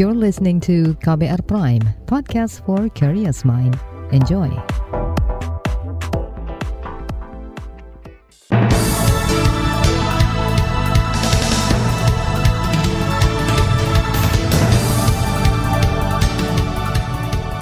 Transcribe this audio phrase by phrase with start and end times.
[0.00, 3.76] You're listening to KBR Prime, podcast for curious mind.
[4.16, 4.48] Enjoy.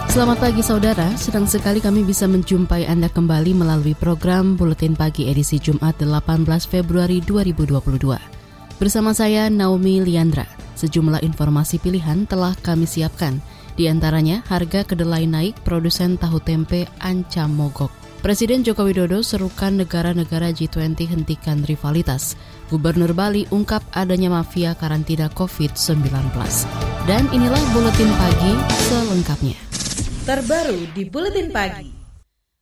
[0.07, 5.59] Selamat pagi saudara, senang sekali kami bisa menjumpai Anda kembali melalui program Buletin Pagi edisi
[5.59, 8.79] Jumat 18 Februari 2022.
[8.79, 10.46] Bersama saya Naomi Liandra,
[10.79, 13.43] sejumlah informasi pilihan telah kami siapkan.
[13.75, 17.91] Di antaranya, harga kedelai naik, produsen tahu tempe ancam mogok.
[18.23, 22.39] Presiden Joko Widodo serukan negara-negara G20 hentikan rivalitas.
[22.71, 26.07] Gubernur Bali ungkap adanya mafia karantina COVID-19.
[27.07, 28.53] Dan inilah Buletin Pagi
[28.91, 29.69] selengkapnya
[30.29, 31.97] terbaru di Buletin Pagi.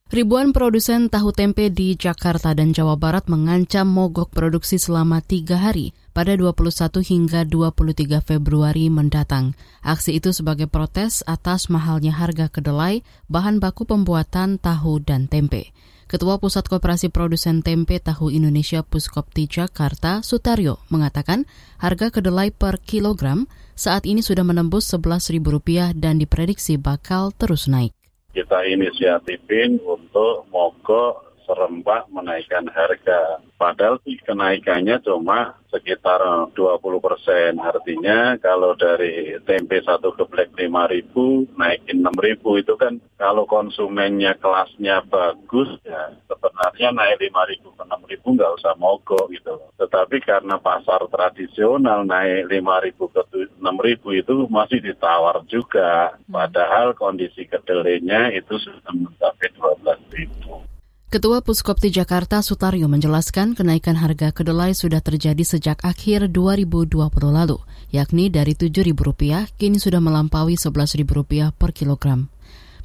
[0.07, 5.91] Ribuan produsen tahu tempe di Jakarta dan Jawa Barat mengancam mogok produksi selama tiga hari
[6.15, 6.71] pada 21
[7.03, 9.51] hingga 23 Februari mendatang.
[9.83, 15.75] Aksi itu sebagai protes atas mahalnya harga kedelai, bahan baku pembuatan tahu dan tempe.
[16.07, 21.43] Ketua Pusat Koperasi Produsen Tempe Tahu Indonesia Puskopti Jakarta, Sutaryo, mengatakan
[21.83, 27.96] harga kedelai per kilogram saat ini sudah menembus Rp11.000 dan diprediksi bakal terus naik.
[28.37, 33.41] Kita inisiatifin untuk mogok serempak menaikkan harga.
[33.57, 36.21] Padahal kenaikannya cuma sekitar
[36.53, 36.53] 20
[37.01, 37.57] persen.
[37.57, 44.37] Artinya kalau dari tempe satu geblek 5 ribu, naikin 6 ribu itu kan kalau konsumennya
[44.37, 46.13] kelasnya bagus ya
[46.57, 49.53] sebenarnya naik 5 ribu ke 6 ribu nggak usah mogok gitu.
[49.77, 56.17] Tetapi karena pasar tradisional naik 5 ribu ke 6 ribu itu masih ditawar juga.
[56.17, 56.33] Hmm.
[56.33, 60.65] Padahal kondisi kedelainya itu sudah mencapai 12 ribu.
[61.07, 66.99] Ketua Puskopti Jakarta Sutaryo menjelaskan kenaikan harga kedelai sudah terjadi sejak akhir 2020
[67.31, 67.63] lalu,
[67.95, 72.27] yakni dari Rp7.000 kini sudah melampaui Rp11.000 per kilogram.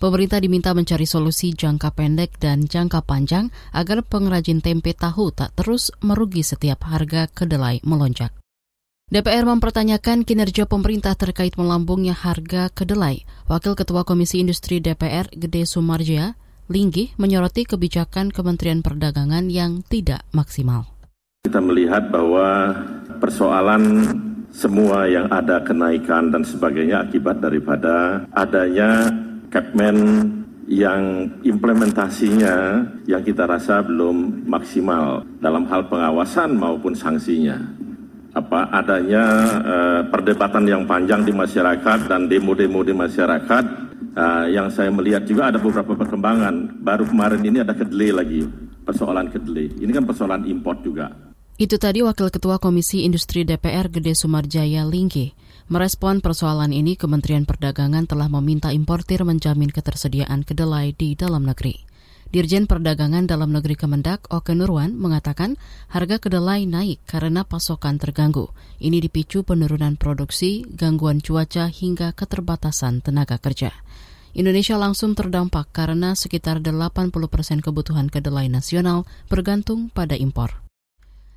[0.03, 5.95] Pemerintah diminta mencari solusi jangka pendek dan jangka panjang agar pengrajin tempe tahu tak terus
[6.03, 8.35] merugi setiap harga kedelai melonjak.
[9.15, 13.23] DPR mempertanyakan kinerja pemerintah terkait melambungnya harga kedelai.
[13.47, 16.35] Wakil Ketua Komisi Industri DPR Gede Sumarja
[16.67, 20.99] Linggih menyoroti kebijakan Kementerian Perdagangan yang tidak maksimal.
[21.47, 22.75] Kita melihat bahwa
[23.23, 24.03] persoalan
[24.51, 29.07] semua yang ada kenaikan dan sebagainya akibat daripada adanya
[29.53, 29.97] Capman
[30.65, 37.61] yang implementasinya yang kita rasa belum maksimal dalam hal pengawasan maupun sanksinya.
[38.33, 39.25] Apa adanya
[39.61, 45.49] eh, perdebatan yang panjang di masyarakat dan demo-demo di masyarakat Uh, yang saya melihat juga
[45.49, 46.85] ada beberapa perkembangan.
[46.85, 48.45] Baru kemarin ini ada kedelai lagi,
[48.85, 49.73] persoalan kedelai.
[49.81, 51.09] Ini kan persoalan import juga.
[51.57, 55.33] Itu tadi Wakil Ketua Komisi Industri DPR Gede Sumarjaya Lingge.
[55.71, 61.87] Merespon persoalan ini, Kementerian Perdagangan telah meminta importir menjamin ketersediaan kedelai di dalam negeri.
[62.33, 65.61] Dirjen Perdagangan Dalam Negeri Kemendak, Oke Nurwan, mengatakan
[65.93, 68.49] harga kedelai naik karena pasokan terganggu.
[68.81, 73.71] Ini dipicu penurunan produksi, gangguan cuaca, hingga keterbatasan tenaga kerja.
[74.33, 80.65] Indonesia langsung terdampak karena sekitar 80 persen kebutuhan kedelai nasional bergantung pada impor.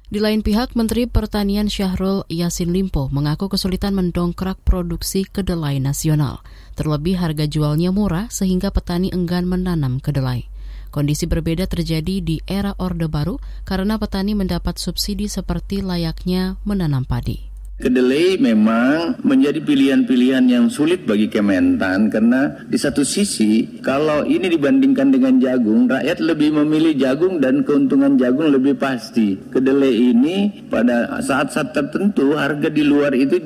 [0.05, 6.45] Di lain pihak, Menteri Pertanian Syahrul Yasin Limpo mengaku kesulitan mendongkrak produksi kedelai nasional.
[6.77, 10.45] Terlebih harga jualnya murah sehingga petani enggan menanam kedelai.
[10.93, 17.54] Kondisi berbeda terjadi di era Orde Baru karena petani mendapat subsidi seperti layaknya menanam padi.
[17.75, 25.11] Kedelai memang menjadi pilihan-pilihan yang sulit bagi Kementan karena di satu sisi kalau ini dibandingkan
[25.11, 29.35] dengan jagung, rakyat lebih memilih jagung dan keuntungan jagung lebih pasti.
[29.51, 33.43] Kedelai ini pada saat-saat tertentu harga di luar itu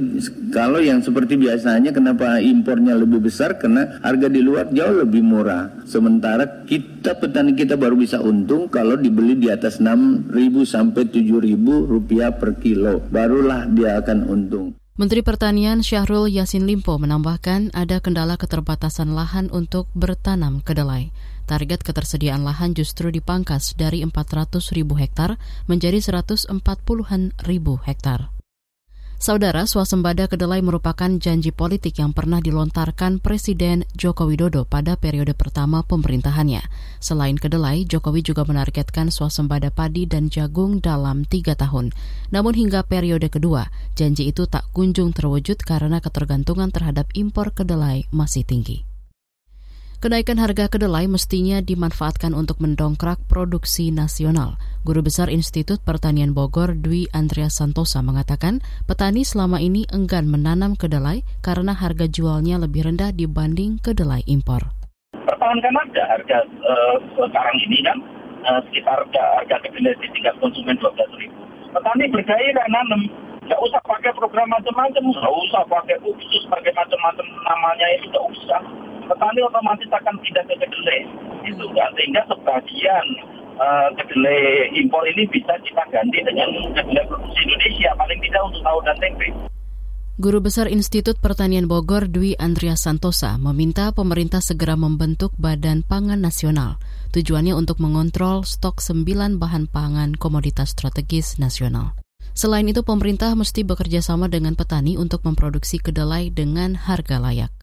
[0.54, 5.74] kalau yang seperti biasanya kenapa impornya lebih besar karena harga di luar jauh lebih murah.
[5.90, 10.30] Sementara kita petani kita baru bisa untung kalau dibeli di atas 6.000
[10.70, 11.58] sampai 7.000
[11.90, 13.02] rupiah per kilo.
[13.10, 14.76] Barulah dia akan untung.
[15.00, 21.16] Menteri Pertanian Syahrul Yasin Limpo menambahkan ada kendala keterbatasan lahan untuk bertanam kedelai.
[21.48, 25.40] Target ketersediaan lahan justru dipangkas dari 400 ribu hektar
[25.72, 28.39] menjadi 140-an ribu hektar.
[29.20, 35.84] Saudara, swasembada kedelai merupakan janji politik yang pernah dilontarkan Presiden Joko Widodo pada periode pertama
[35.84, 36.64] pemerintahannya.
[37.04, 41.92] Selain kedelai, Jokowi juga menargetkan swasembada padi dan jagung dalam tiga tahun.
[42.32, 43.68] Namun hingga periode kedua,
[44.00, 48.88] janji itu tak kunjung terwujud karena ketergantungan terhadap impor kedelai masih tinggi.
[50.00, 54.56] Kenaikan harga kedelai mestinya dimanfaatkan untuk mendongkrak produksi nasional.
[54.80, 61.28] Guru Besar Institut Pertanian Bogor Dwi Andreas Santosa mengatakan petani selama ini enggan menanam kedelai
[61.44, 64.72] karena harga jualnya lebih rendah dibanding kedelai impor.
[65.12, 67.98] Pertahankan aja harga uh, sekarang ini kan
[68.48, 71.40] uh, sekitar harga, harga kedelai di tingkat konsumen 12 ribu.
[71.76, 73.02] Petani bergairah nanam,
[73.52, 78.64] nggak usah pakai program macam-macam, nggak usah pakai khusus, pakai macam-macam namanya itu nggak usah
[79.12, 81.04] petani otomatis akan pindah ke kedelai.
[81.44, 83.06] Itu kan sehingga sebagian
[83.60, 88.80] uh, kedelai impor ini bisa kita ganti dengan kedelai produksi Indonesia paling tidak untuk tahu
[88.88, 89.28] dan tempe.
[90.20, 96.76] Guru Besar Institut Pertanian Bogor Dwi Andrea Santosa meminta pemerintah segera membentuk Badan Pangan Nasional.
[97.16, 101.96] Tujuannya untuk mengontrol stok sembilan bahan pangan komoditas strategis nasional.
[102.36, 107.59] Selain itu, pemerintah mesti bekerja sama dengan petani untuk memproduksi kedelai dengan harga layak.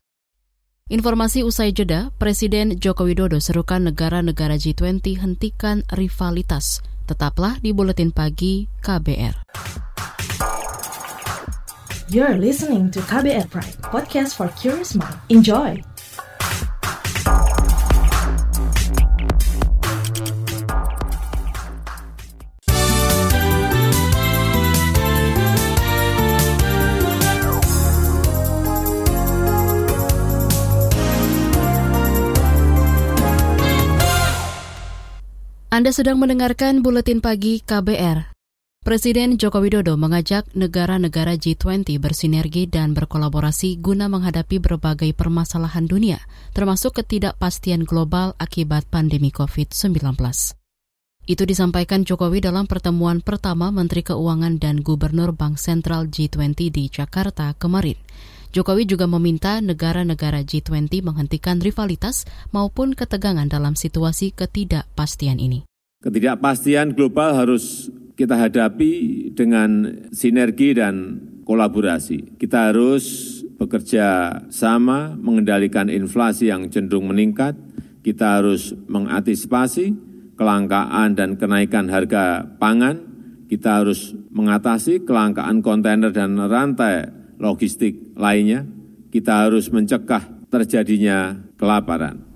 [0.87, 6.79] Informasi usai jeda, Presiden Joko Widodo serukan negara-negara G20 hentikan rivalitas.
[7.11, 9.35] Tetaplah di Buletin Pagi KBR.
[12.07, 15.19] You're listening to KBR Pride, podcast for curious mind.
[15.27, 15.83] Enjoy!
[35.77, 38.33] Anda sedang mendengarkan buletin pagi KBR.
[38.81, 46.17] Presiden Joko Widodo mengajak negara-negara G20 bersinergi dan berkolaborasi guna menghadapi berbagai permasalahan dunia,
[46.57, 50.17] termasuk ketidakpastian global akibat pandemi COVID-19.
[51.29, 57.53] Itu disampaikan Jokowi dalam pertemuan pertama Menteri Keuangan dan Gubernur Bank Sentral G20 di Jakarta
[57.53, 58.01] kemarin.
[58.57, 62.25] Jokowi juga meminta negara-negara G20 menghentikan rivalitas
[62.57, 65.69] maupun ketegangan dalam situasi ketidakpastian ini.
[66.01, 72.41] Ketidakpastian global harus kita hadapi dengan sinergi dan kolaborasi.
[72.41, 73.05] Kita harus
[73.61, 77.61] bekerja sama mengendalikan inflasi yang cenderung meningkat.
[78.01, 79.93] Kita harus mengantisipasi
[80.41, 83.05] kelangkaan dan kenaikan harga pangan.
[83.53, 88.65] Kita harus mengatasi kelangkaan kontainer dan rantai logistik lainnya,
[89.13, 92.27] kita harus mencegah terjadinya kelaparan.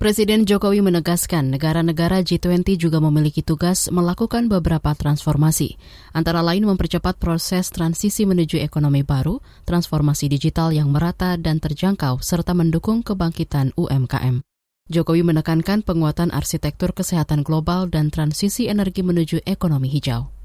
[0.00, 5.76] Presiden Jokowi menegaskan negara-negara G20 juga memiliki tugas melakukan beberapa transformasi,
[6.16, 12.56] antara lain mempercepat proses transisi menuju ekonomi baru, transformasi digital yang merata dan terjangkau, serta
[12.56, 14.40] mendukung kebangkitan UMKM.
[14.88, 20.39] Jokowi menekankan penguatan arsitektur kesehatan global dan transisi energi menuju ekonomi hijau.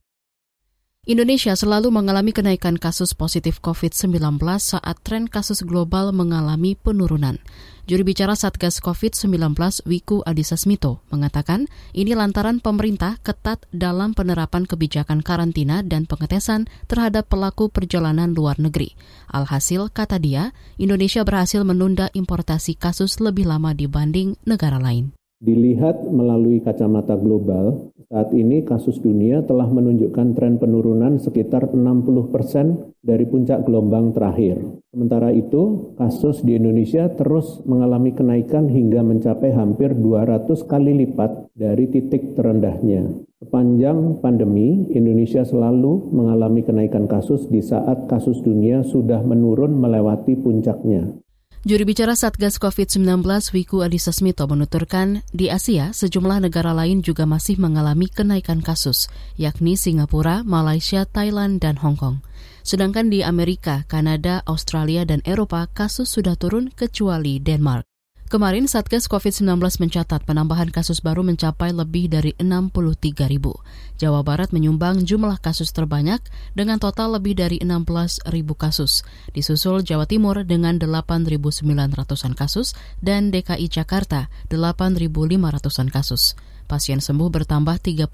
[1.06, 7.38] Indonesia selalu mengalami kenaikan kasus positif COVID-19 saat tren kasus global mengalami penurunan.
[7.86, 9.54] Juri bicara Satgas COVID-19
[9.86, 17.30] Wiku Adhisa Smito mengatakan ini lantaran pemerintah ketat dalam penerapan kebijakan karantina dan pengetesan terhadap
[17.30, 18.98] pelaku perjalanan luar negeri.
[19.30, 25.13] Alhasil, kata dia, Indonesia berhasil menunda importasi kasus lebih lama dibanding negara lain.
[25.38, 32.94] Dilihat melalui kacamata global, saat ini kasus dunia telah menunjukkan tren penurunan sekitar 60 persen
[33.02, 34.62] dari puncak gelombang terakhir.
[34.94, 41.90] Sementara itu, kasus di Indonesia terus mengalami kenaikan hingga mencapai hampir 200 kali lipat dari
[41.90, 43.25] titik terendahnya.
[43.42, 51.25] Sepanjang pandemi, Indonesia selalu mengalami kenaikan kasus di saat kasus dunia sudah menurun melewati puncaknya.
[51.65, 57.57] Juri bicara Satgas COVID-19 Wiku Adhisa Smito menuturkan, di Asia sejumlah negara lain juga masih
[57.57, 62.22] mengalami kenaikan kasus, yakni Singapura, Malaysia, Thailand, dan Hong Kong.
[62.62, 67.95] Sedangkan di Amerika, Kanada, Australia, dan Eropa kasus sudah turun kecuali Denmark.
[68.25, 73.53] Kemarin Satgas COVID-19 mencatat penambahan kasus baru mencapai lebih dari 63 ribu.
[74.01, 76.25] Jawa Barat menyumbang jumlah kasus terbanyak
[76.58, 77.86] dengan total lebih dari 16
[78.34, 79.05] ribu kasus.
[79.29, 86.34] Disusul Jawa Timur dengan 8.900-an kasus dan DKI Jakarta 8.500-an kasus.
[86.65, 88.10] Pasien sembuh bertambah 39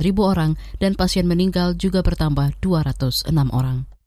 [0.00, 3.99] ribu orang dan pasien meninggal juga bertambah 206 orang.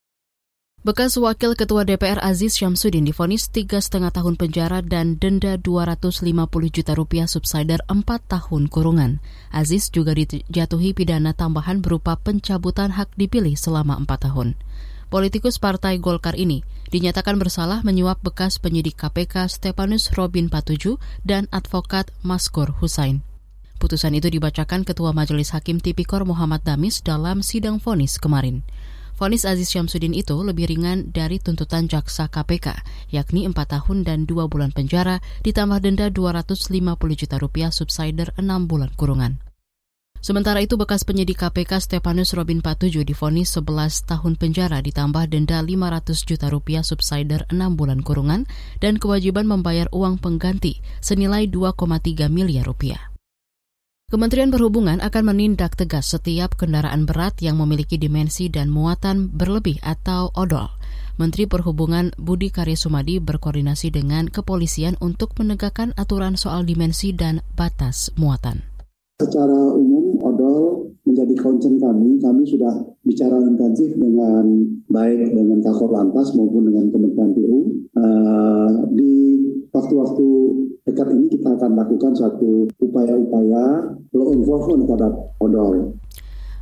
[0.83, 6.27] Bekas Wakil Ketua DPR Aziz Syamsuddin difonis tiga setengah tahun penjara dan denda 250
[6.75, 9.23] juta rupiah subsider 4 tahun kurungan.
[9.47, 14.59] Aziz juga dijatuhi pidana tambahan berupa pencabutan hak dipilih selama 4 tahun.
[15.07, 22.11] Politikus Partai Golkar ini dinyatakan bersalah menyuap bekas penyidik KPK Stepanus Robin Patuju dan advokat
[22.27, 23.23] Maskur Husain.
[23.79, 28.67] Putusan itu dibacakan Ketua Majelis Hakim Tipikor Muhammad Damis dalam sidang vonis kemarin.
[29.13, 32.81] Vonis Aziz Syamsuddin itu lebih ringan dari tuntutan jaksa KPK,
[33.13, 36.73] yakni 4 tahun dan 2 bulan penjara ditambah denda 250
[37.13, 39.37] juta rupiah subsider 6 bulan kurungan.
[40.23, 46.09] Sementara itu bekas penyidik KPK Stepanus Robin Patuju difonis 11 tahun penjara ditambah denda 500
[46.23, 48.49] juta rupiah subsider 6 bulan kurungan
[48.81, 53.12] dan kewajiban membayar uang pengganti senilai 2,3 miliar rupiah.
[54.13, 60.29] Kementerian Perhubungan akan menindak tegas setiap kendaraan berat yang memiliki dimensi dan muatan berlebih atau
[60.37, 60.69] odol.
[61.17, 68.13] Menteri Perhubungan Budi Karya Sumadi berkoordinasi dengan kepolisian untuk menegakkan aturan soal dimensi dan batas
[68.13, 68.61] muatan.
[69.17, 72.21] Secara umum, odol menjadi concern kami.
[72.21, 74.45] Kami sudah bicara intensif dengan
[74.93, 77.59] baik dengan Kakor Lantas maupun dengan Kementerian PU.
[77.97, 79.13] Uh, di
[79.73, 80.27] waktu-waktu
[81.63, 85.95] akan lakukan suatu upaya-upaya law enforcement terhadap odol.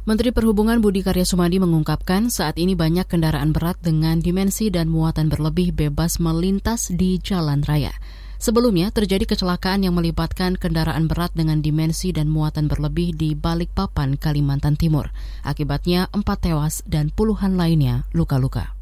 [0.05, 5.33] Menteri Perhubungan Budi Karya Sumadi mengungkapkan saat ini banyak kendaraan berat dengan dimensi dan muatan
[5.33, 7.93] berlebih bebas melintas di jalan raya.
[8.41, 14.77] Sebelumnya terjadi kecelakaan yang melibatkan kendaraan berat dengan dimensi dan muatan berlebih di Balikpapan, Kalimantan
[14.77, 15.13] Timur.
[15.45, 18.73] Akibatnya empat tewas dan puluhan lainnya luka-luka.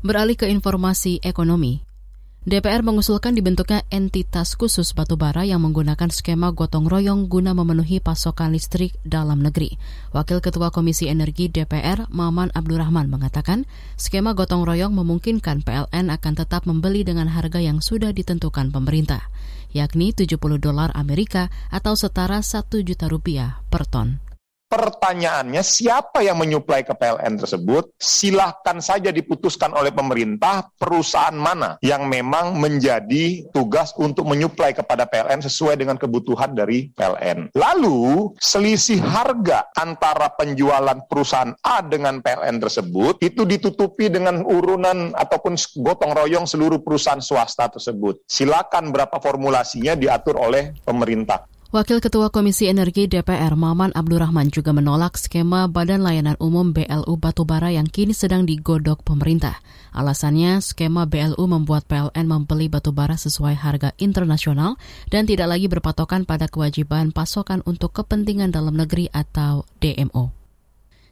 [0.00, 1.84] Beralih ke informasi ekonomi,
[2.46, 8.94] DPR mengusulkan dibentuknya entitas khusus batubara yang menggunakan skema gotong royong guna memenuhi pasokan listrik
[9.02, 9.74] dalam negeri.
[10.14, 13.66] Wakil Ketua Komisi Energi DPR, Maman Abdurrahman, mengatakan
[13.98, 19.26] skema gotong royong memungkinkan PLN akan tetap membeli dengan harga yang sudah ditentukan pemerintah,
[19.74, 24.25] yakni 70 dolar Amerika atau setara 1 juta rupiah per ton.
[24.66, 27.94] Pertanyaannya, siapa yang menyuplai ke PLN tersebut?
[28.02, 35.38] Silahkan saja diputuskan oleh pemerintah perusahaan mana yang memang menjadi tugas untuk menyuplai kepada PLN
[35.46, 37.54] sesuai dengan kebutuhan dari PLN.
[37.54, 45.54] Lalu, selisih harga antara penjualan perusahaan A dengan PLN tersebut itu ditutupi dengan urunan ataupun
[45.78, 48.26] gotong royong seluruh perusahaan swasta tersebut.
[48.26, 51.46] Silakan berapa formulasinya diatur oleh pemerintah.
[51.76, 57.68] Wakil Ketua Komisi Energi DPR Maman Abdurrahman juga menolak skema Badan Layanan Umum BLU Batubara
[57.68, 59.60] yang kini sedang digodok pemerintah.
[59.92, 64.80] Alasannya, skema BLU membuat PLN membeli batubara sesuai harga internasional
[65.12, 70.32] dan tidak lagi berpatokan pada kewajiban pasokan untuk kepentingan dalam negeri atau DMO.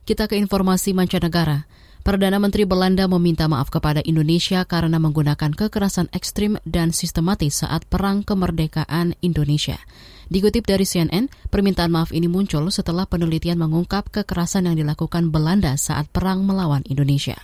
[0.09, 1.68] Kita ke informasi mancanegara.
[2.04, 8.20] Perdana Menteri Belanda meminta maaf kepada Indonesia karena menggunakan kekerasan ekstrim dan sistematis saat Perang
[8.20, 9.80] Kemerdekaan Indonesia.
[10.28, 16.04] Dikutip dari CNN, permintaan maaf ini muncul setelah penelitian mengungkap kekerasan yang dilakukan Belanda saat
[16.12, 17.40] perang melawan Indonesia.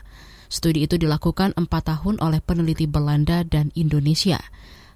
[0.52, 4.44] Studi itu dilakukan empat tahun oleh peneliti Belanda dan Indonesia.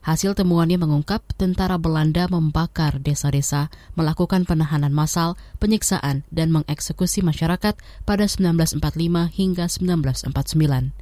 [0.05, 7.73] Hasil temuannya mengungkap tentara Belanda membakar desa-desa, melakukan penahanan massal, penyiksaan, dan mengeksekusi masyarakat
[8.05, 8.85] pada 1945
[9.33, 10.93] hingga 1949.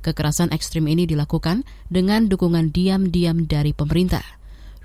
[0.00, 4.24] Kekerasan ekstrim ini dilakukan dengan dukungan diam-diam dari pemerintah.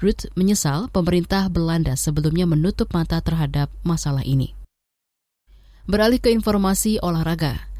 [0.03, 4.51] Ruth menyesal pemerintah Belanda sebelumnya menutup mata terhadap masalah ini.
[5.87, 7.70] Beralih ke informasi olahraga.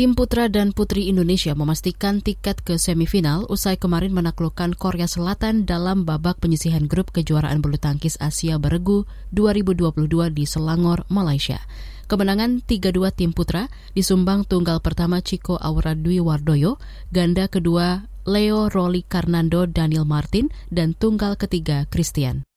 [0.00, 6.08] Tim putra dan putri Indonesia memastikan tiket ke semifinal usai kemarin menaklukkan Korea Selatan dalam
[6.08, 9.04] babak penyisihan grup kejuaraan bulu tangkis Asia Beregu
[9.36, 11.60] 2022 di Selangor, Malaysia.
[12.08, 16.80] Kemenangan 3-2 tim putra disumbang tunggal pertama Chico Aura Dwi Wardoyo,
[17.12, 22.48] ganda kedua Leo Roli Karnando Daniel Martin, dan tunggal ketiga Christian.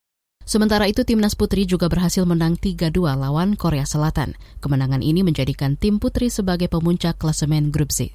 [0.43, 4.35] Sementara itu timnas putri juga berhasil menang 3-2 lawan Korea Selatan.
[4.59, 8.11] Kemenangan ini menjadikan tim putri sebagai pemuncak klasemen grup Z.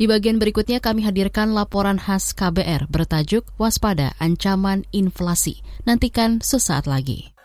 [0.00, 5.60] Di bagian berikutnya kami hadirkan laporan khas KBR bertajuk Waspada Ancaman Inflasi.
[5.84, 7.36] Nantikan sesaat lagi.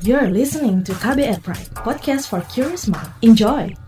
[0.00, 3.12] You're listening to KBR Pride, podcast for curious mind.
[3.20, 3.81] Enjoy!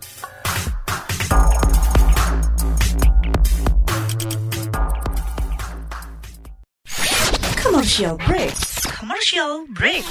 [7.94, 8.54] Commercial break.
[8.90, 10.06] Commercial break.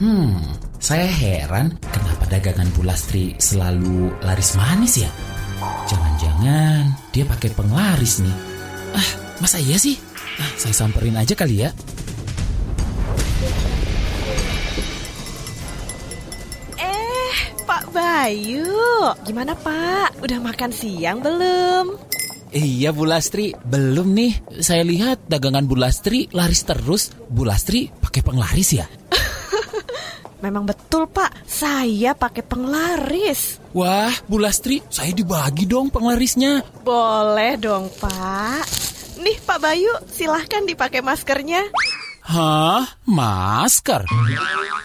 [0.00, 0.40] Hmm,
[0.80, 5.12] saya heran kenapa dagangan Bulastri selalu laris manis ya?
[5.92, 8.32] Jangan-jangan dia pakai penglaris nih.
[8.96, 9.10] Ah,
[9.44, 10.00] masa iya sih?
[10.40, 11.76] Ah, saya samperin aja kali ya.
[16.80, 17.34] Eh,
[17.68, 18.72] Pak Bayu,
[19.28, 20.16] gimana Pak?
[20.24, 22.15] Udah makan siang belum?
[22.56, 24.64] Iya Bu Lastri, belum nih.
[24.64, 27.12] Saya lihat dagangan Bu Lastri laris terus.
[27.28, 28.88] Bu Lastri pakai penglaris ya?
[30.44, 33.60] Memang betul Pak, saya pakai penglaris.
[33.76, 36.64] Wah, Bu Lastri, saya dibagi dong penglarisnya.
[36.80, 38.64] Boleh dong Pak.
[39.20, 41.60] Nih Pak Bayu, silahkan dipakai maskernya.
[42.26, 42.82] Hah?
[43.06, 44.02] Masker?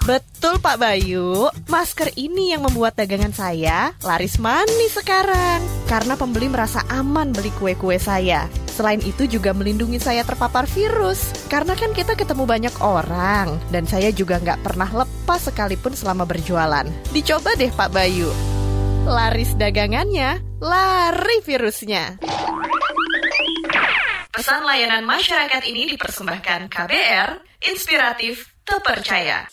[0.06, 5.58] Betul Pak Bayu, masker ini yang membuat dagangan saya laris manis sekarang.
[5.90, 8.46] Karena pembeli merasa aman beli kue-kue saya.
[8.70, 11.34] Selain itu juga melindungi saya terpapar virus.
[11.50, 13.58] Karena kan kita ketemu banyak orang.
[13.74, 16.86] Dan saya juga nggak pernah lepas sekalipun selama berjualan.
[17.10, 18.30] Dicoba deh Pak Bayu.
[19.10, 22.22] Laris dagangannya, lari virusnya.
[24.32, 27.30] Pesan layanan masyarakat ini dipersembahkan KBR,
[27.68, 29.52] inspiratif, terpercaya.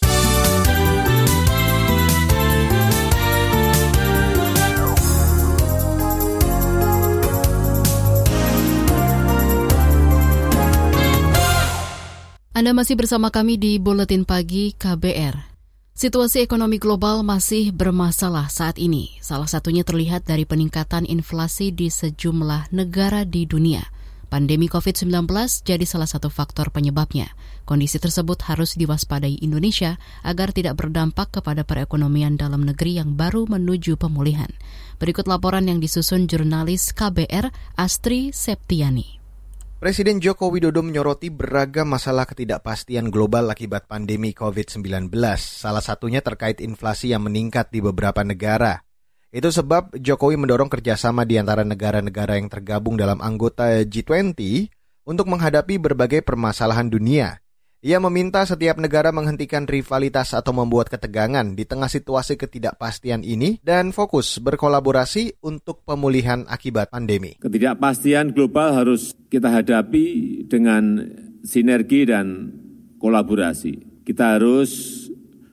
[12.55, 15.59] Anda masih bersama kami di Buletin Pagi KBR.
[15.99, 19.19] Situasi ekonomi global masih bermasalah saat ini.
[19.19, 23.98] Salah satunya terlihat dari peningkatan inflasi di sejumlah negara di dunia.
[24.29, 25.25] Pandemi COVID-19
[25.65, 27.33] jadi salah satu faktor penyebabnya.
[27.65, 33.97] Kondisi tersebut harus diwaspadai Indonesia agar tidak berdampak kepada perekonomian dalam negeri yang baru menuju
[33.97, 34.53] pemulihan.
[35.01, 37.49] Berikut laporan yang disusun jurnalis KBR
[37.81, 39.19] Astri Septiani.
[39.79, 45.07] Presiden Joko Widodo menyoroti beragam masalah ketidakpastian global akibat pandemi COVID-19,
[45.39, 48.88] salah satunya terkait inflasi yang meningkat di beberapa negara.
[49.29, 54.33] Itu sebab Jokowi mendorong kerjasama di antara negara-negara yang tergabung dalam anggota G20
[55.05, 57.37] untuk menghadapi berbagai permasalahan dunia.
[57.79, 63.95] Ia meminta setiap negara menghentikan rivalitas atau membuat ketegangan di tengah situasi ketidakpastian ini dan
[63.95, 67.39] fokus berkolaborasi untuk pemulihan akibat pandemi.
[67.39, 70.07] Ketidakpastian global harus kita hadapi
[70.51, 71.07] dengan
[71.47, 72.51] sinergi dan
[72.99, 74.03] kolaborasi.
[74.03, 75.07] Kita harus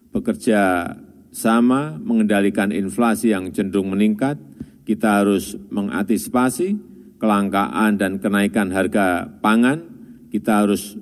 [0.10, 0.90] bekerja
[1.36, 4.40] sama mengendalikan inflasi yang cenderung meningkat.
[4.88, 6.80] Kita harus mengantisipasi
[7.20, 9.84] kelangkaan dan kenaikan harga pangan.
[10.32, 10.96] Kita harus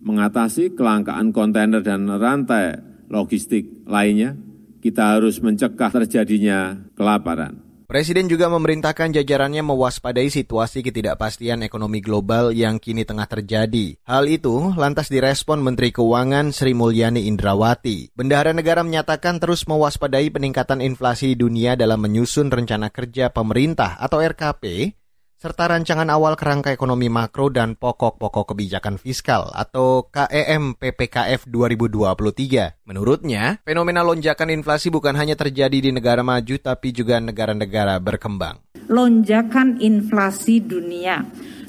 [0.00, 2.78] mengatasi kelangkaan kontainer dan rantai
[3.10, 4.38] logistik lainnya,
[4.78, 7.65] kita harus mencegah terjadinya kelaparan.
[7.86, 13.94] Presiden juga memerintahkan jajarannya mewaspadai situasi ketidakpastian ekonomi global yang kini tengah terjadi.
[14.02, 18.10] Hal itu lantas direspon Menteri Keuangan Sri Mulyani Indrawati.
[18.18, 24.95] Bendahara negara menyatakan terus mewaspadai peningkatan inflasi dunia dalam menyusun rencana kerja pemerintah atau RKP
[25.36, 32.88] serta rancangan awal kerangka ekonomi makro dan pokok-pokok kebijakan fiskal atau KEM PPKF 2023.
[32.88, 38.64] Menurutnya, fenomena lonjakan inflasi bukan hanya terjadi di negara maju tapi juga negara-negara berkembang.
[38.88, 41.20] Lonjakan inflasi dunia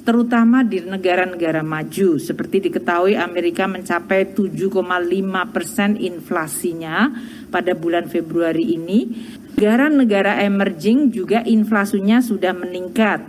[0.07, 2.15] terutama di negara-negara maju.
[2.15, 4.79] Seperti diketahui Amerika mencapai 7,5
[5.51, 7.11] persen inflasinya
[7.51, 9.11] pada bulan Februari ini.
[9.57, 13.19] Negara-negara emerging juga inflasinya sudah meningkat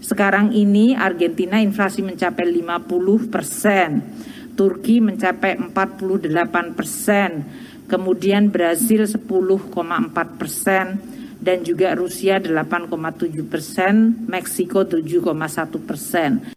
[0.00, 3.90] sekarang ini Argentina inflasi mencapai 50 persen,
[4.56, 7.30] Turki mencapai 48 persen,
[7.86, 10.86] kemudian Brazil 10,4 persen,
[11.36, 16.56] dan juga Rusia 8,7 persen, Meksiko 7,1 persen.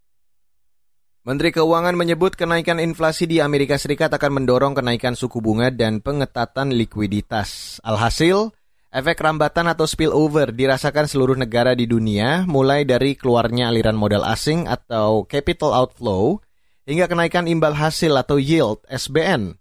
[1.28, 6.74] Menteri Keuangan menyebut kenaikan inflasi di Amerika Serikat akan mendorong kenaikan suku bunga dan pengetatan
[6.74, 7.78] likuiditas.
[7.86, 8.50] Alhasil,
[8.90, 14.66] Efek rambatan atau spillover dirasakan seluruh negara di dunia, mulai dari keluarnya aliran modal asing
[14.66, 16.42] atau capital outflow,
[16.90, 19.54] hingga kenaikan imbal hasil atau yield SBN.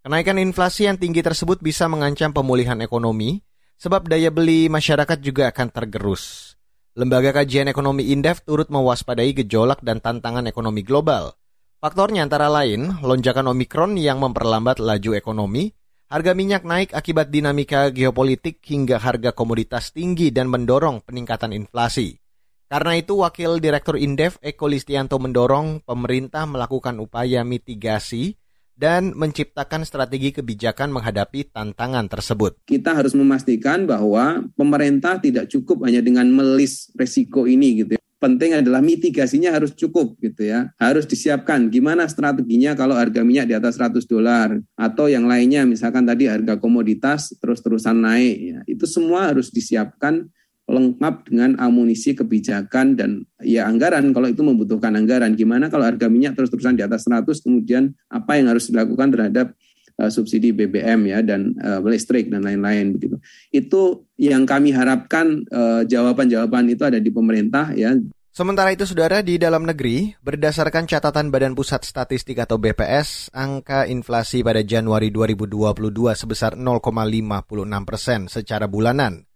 [0.00, 3.44] Kenaikan inflasi yang tinggi tersebut bisa mengancam pemulihan ekonomi,
[3.76, 6.56] sebab daya beli masyarakat juga akan tergerus.
[6.96, 11.36] Lembaga Kajian Ekonomi Indef turut mewaspadai gejolak dan tantangan ekonomi global.
[11.84, 15.76] Faktornya antara lain, lonjakan Omikron yang memperlambat laju ekonomi,
[16.10, 22.18] Harga minyak naik akibat dinamika geopolitik hingga harga komoditas tinggi dan mendorong peningkatan inflasi.
[22.66, 28.34] Karena itu, Wakil Direktur Indef Eko Listianto mendorong pemerintah melakukan upaya mitigasi
[28.74, 32.58] dan menciptakan strategi kebijakan menghadapi tantangan tersebut.
[32.66, 38.60] Kita harus memastikan bahwa pemerintah tidak cukup hanya dengan melis resiko ini gitu ya penting
[38.60, 40.68] adalah mitigasinya harus cukup gitu ya.
[40.76, 46.04] Harus disiapkan gimana strateginya kalau harga minyak di atas 100 dolar atau yang lainnya misalkan
[46.04, 48.58] tadi harga komoditas terus-terusan naik ya.
[48.68, 50.28] Itu semua harus disiapkan
[50.70, 55.34] lengkap dengan amunisi kebijakan dan ya anggaran kalau itu membutuhkan anggaran.
[55.34, 59.56] Gimana kalau harga minyak terus-terusan di atas 100 kemudian apa yang harus dilakukan terhadap
[60.00, 63.20] uh, subsidi BBM ya dan uh, listrik dan lain-lain begitu.
[63.52, 67.92] Itu yang kami harapkan uh, jawaban-jawaban itu ada di pemerintah ya.
[68.30, 74.46] Sementara itu, saudara, di dalam negeri, berdasarkan catatan Badan Pusat Statistik atau BPS, angka inflasi
[74.46, 77.42] pada Januari 2022 sebesar 0,56
[77.82, 79.26] persen secara bulanan.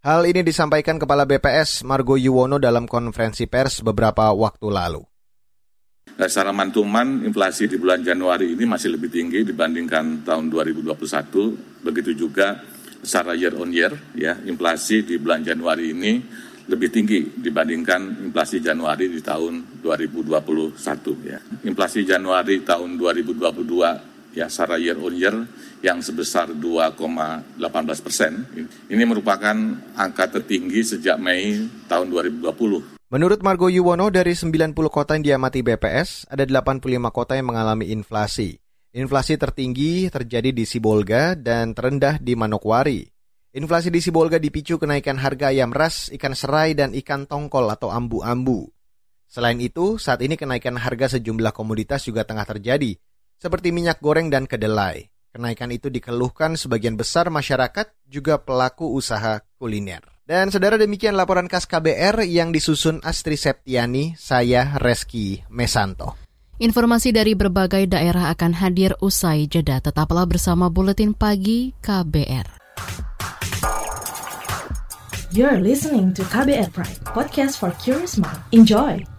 [0.00, 5.04] Hal ini disampaikan Kepala BPS Margo Yuwono dalam konferensi pers beberapa waktu lalu.
[6.18, 11.54] Eh, secara mantuman inflasi di bulan Januari ini masih lebih tinggi dibandingkan tahun 2021.
[11.84, 12.58] Begitu juga
[13.04, 16.18] secara year on year, ya inflasi di bulan Januari ini
[16.68, 20.74] lebih tinggi dibandingkan inflasi Januari di tahun 2021
[21.22, 21.38] ya.
[21.64, 25.38] Inflasi Januari tahun 2022 ya secara year on year
[25.80, 27.54] yang sebesar 2,18
[28.02, 28.42] persen.
[28.90, 29.54] Ini merupakan
[29.94, 32.97] angka tertinggi sejak Mei tahun 2020.
[33.08, 38.60] Menurut Margo Yuwono, dari 90 kota yang diamati BPS, ada 85 kota yang mengalami inflasi.
[38.92, 43.08] Inflasi tertinggi terjadi di Sibolga dan terendah di Manokwari.
[43.56, 48.68] Inflasi di Sibolga dipicu kenaikan harga ayam ras, ikan serai, dan ikan tongkol atau ambu-ambu.
[49.24, 52.92] Selain itu, saat ini kenaikan harga sejumlah komoditas juga tengah terjadi,
[53.40, 55.08] seperti minyak goreng dan kedelai.
[55.32, 60.17] Kenaikan itu dikeluhkan sebagian besar masyarakat, juga pelaku usaha kuliner.
[60.28, 66.20] Dan saudara demikian laporan khas KBR yang disusun Astri Septiani, saya Reski Mesanto.
[66.60, 69.80] Informasi dari berbagai daerah akan hadir usai jeda.
[69.80, 72.60] Tetaplah bersama Buletin Pagi KBR.
[75.32, 78.44] You're listening to KBR Pride, podcast for curious mind.
[78.52, 79.17] Enjoy!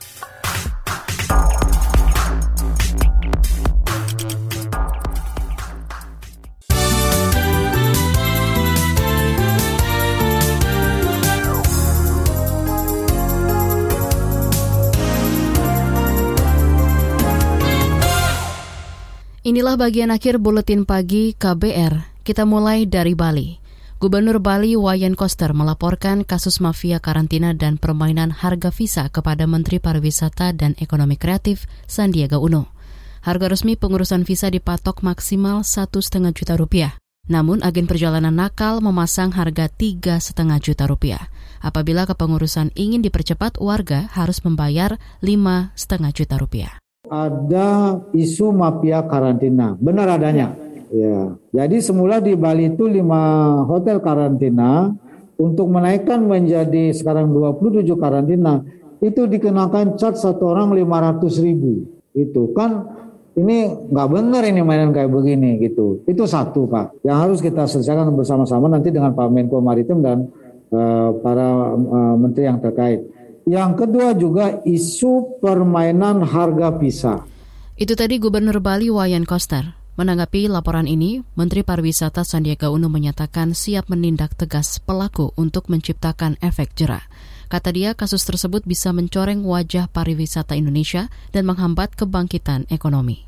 [19.39, 22.27] Inilah bagian akhir buletin pagi KBR.
[22.27, 23.55] Kita mulai dari Bali.
[23.95, 30.51] Gubernur Bali Wayan Koster melaporkan kasus mafia karantina dan permainan harga visa kepada Menteri Pariwisata
[30.51, 32.75] dan Ekonomi Kreatif Sandiaga Uno.
[33.23, 36.99] Harga resmi pengurusan visa dipatok maksimal satu setengah juta rupiah.
[37.31, 41.31] Namun agen perjalanan nakal memasang harga tiga setengah juta rupiah.
[41.63, 46.75] Apabila kepengurusan ingin dipercepat, warga harus membayar lima setengah juta rupiah.
[47.07, 50.51] Ada isu mafia karantina, benar adanya.
[50.91, 54.91] Ya, jadi semula di Bali itu lima hotel karantina.
[55.39, 58.59] Untuk menaikkan menjadi sekarang 27 karantina
[58.99, 61.87] itu dikenakan cat satu orang 500 ribu.
[62.11, 62.51] Itu.
[62.51, 62.83] Kan
[63.39, 66.03] ini nggak benar ini mainan kayak begini gitu.
[66.03, 66.99] Itu satu pak.
[67.07, 70.27] Yang harus kita selesaikan bersama-sama nanti dengan Pak Menko Maritim dan
[70.75, 72.99] uh, para uh, menteri yang terkait
[73.49, 77.19] yang kedua juga isu permainan harga pisah
[77.79, 83.91] itu tadi Gubernur Bali Wayan Koster Menanggapi laporan ini, Menteri Pariwisata Sandiaga Uno menyatakan siap
[83.91, 87.03] menindak tegas pelaku untuk menciptakan efek jerah.
[87.51, 93.27] Kata dia, kasus tersebut bisa mencoreng wajah pariwisata Indonesia dan menghambat kebangkitan ekonomi.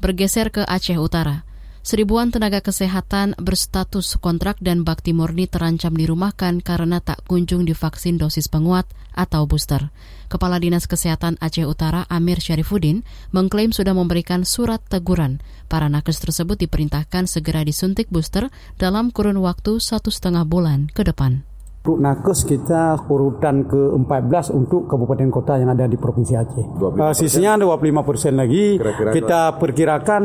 [0.00, 1.44] Bergeser ke Aceh Utara,
[1.80, 8.52] Seribuan tenaga kesehatan berstatus kontrak dan bakti murni terancam dirumahkan karena tak kunjung divaksin dosis
[8.52, 8.84] penguat
[9.16, 9.88] atau booster.
[10.28, 15.40] Kepala Dinas Kesehatan Aceh Utara Amir Syarifuddin mengklaim sudah memberikan surat teguran.
[15.72, 21.49] Para nakes tersebut diperintahkan segera disuntik booster dalam kurun waktu satu setengah bulan ke depan.
[21.80, 26.76] Untuk nakes kita urutan ke-14 untuk kabupaten kota yang ada di Provinsi Aceh.
[26.76, 28.76] Uh, sisinya ada 25 persen lagi.
[28.76, 30.22] Kira -kira kita perkirakan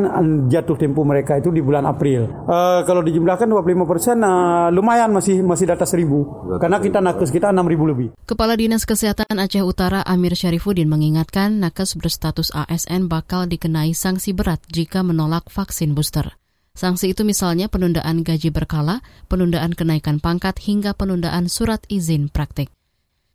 [0.52, 2.28] jatuh tempo mereka itu di bulan April.
[2.44, 6.28] Uh, kalau dijumlahkan 25 persen uh, lumayan masih masih data seribu.
[6.60, 8.08] Karena kita nakes kita 6 ribu lebih.
[8.28, 14.60] Kepala Dinas Kesehatan Aceh Utara Amir Syarifuddin mengingatkan nakes berstatus ASN bakal dikenai sanksi berat
[14.68, 16.36] jika menolak vaksin booster.
[16.76, 19.00] Sanksi itu misalnya penundaan gaji berkala,
[19.32, 22.68] penundaan kenaikan pangkat, hingga penundaan surat izin praktik.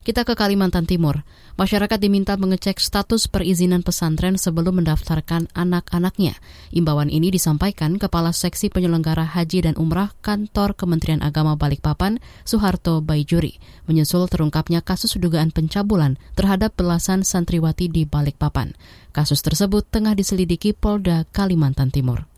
[0.01, 1.29] Kita ke Kalimantan Timur.
[1.61, 6.41] Masyarakat diminta mengecek status perizinan pesantren sebelum mendaftarkan anak-anaknya.
[6.73, 12.17] Imbauan ini disampaikan Kepala Seksi Penyelenggara Haji dan Umrah Kantor Kementerian Agama Balikpapan,
[12.49, 13.61] Soeharto Baijuri,
[13.93, 18.73] menyusul terungkapnya kasus dugaan pencabulan terhadap belasan santriwati di Balikpapan.
[19.13, 22.30] Kasus tersebut tengah diselidiki Polda Kalimantan Timur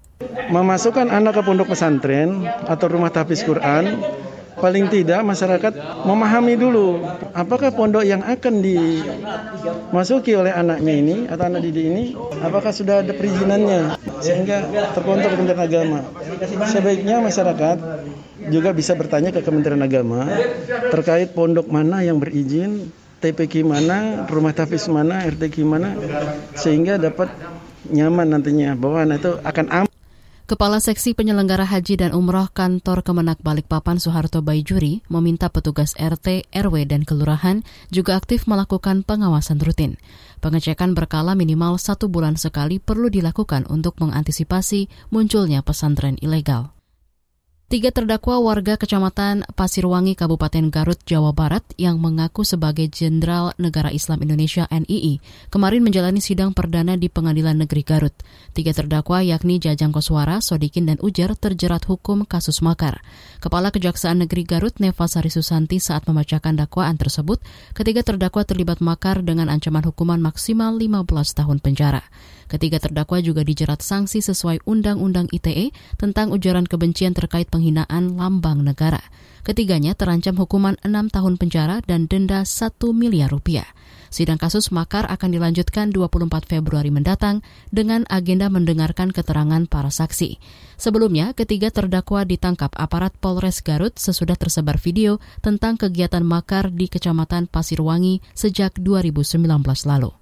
[0.51, 4.01] memasukkan anak ke pondok pesantren atau rumah tahfiz Quran
[4.63, 5.73] paling tidak masyarakat
[6.07, 7.03] memahami dulu
[7.35, 12.05] apakah pondok yang akan dimasuki oleh anaknya ini atau anak didik ini
[12.45, 16.01] apakah sudah ada perizinannya sehingga terkontrol Kementerian Agama.
[16.71, 17.77] Sebaiknya masyarakat
[18.55, 20.31] juga bisa bertanya ke Kementerian Agama
[20.95, 25.95] terkait pondok mana yang berizin TPQ mana, rumah tahfiz mana, RTQ mana
[26.59, 27.31] sehingga dapat
[27.91, 29.92] nyaman nantinya bahwa anak itu akan aman
[30.43, 36.83] Kepala Seksi Penyelenggara Haji dan Umroh Kantor Kemenak Balikpapan Soeharto Baijuri meminta petugas RT, RW,
[36.83, 37.63] dan kelurahan
[37.95, 40.03] juga aktif melakukan pengawasan rutin.
[40.43, 46.75] Pengecekan berkala minimal satu bulan sekali perlu dilakukan untuk mengantisipasi munculnya pesantren ilegal.
[47.73, 54.21] Tiga terdakwa warga Kecamatan Pasirwangi, Kabupaten Garut, Jawa Barat yang mengaku sebagai Jenderal Negara Islam
[54.21, 58.13] Indonesia NII kemarin menjalani sidang perdana di Pengadilan Negeri Garut.
[58.53, 63.01] Tiga terdakwa yakni Jajang Koswara, Sodikin, dan Ujar terjerat hukum kasus makar.
[63.41, 67.41] Kepala Kejaksaan Negeri Garut, Neva Sari Susanti saat membacakan dakwaan tersebut,
[67.73, 71.09] ketiga terdakwa terlibat makar dengan ancaman hukuman maksimal 15
[71.41, 72.05] tahun penjara.
[72.53, 78.99] Ketiga terdakwa juga dijerat sanksi sesuai Undang-Undang ITE tentang ujaran kebencian terkait penghinaan lambang negara.
[79.47, 83.67] Ketiganya terancam hukuman enam tahun penjara dan denda satu miliar rupiah.
[84.11, 90.37] Sidang kasus makar akan dilanjutkan 24 Februari mendatang dengan agenda mendengarkan keterangan para saksi.
[90.77, 97.49] Sebelumnya, ketiga terdakwa ditangkap aparat Polres Garut sesudah tersebar video tentang kegiatan makar di Kecamatan
[97.49, 99.39] Pasirwangi sejak 2019
[99.89, 100.22] lalu.